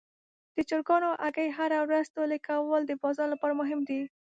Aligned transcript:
د 0.55 0.57
چرګانو 0.69 1.09
هګۍ 1.23 1.49
هره 1.57 1.77
ورځ 1.85 2.05
ټولې 2.15 2.37
کول 2.47 2.81
د 2.85 2.91
بازار 3.03 3.27
لپاره 3.33 3.53
مهم 3.61 3.79
دي. 3.89 4.01